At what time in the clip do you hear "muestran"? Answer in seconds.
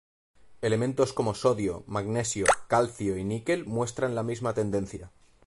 3.67-4.15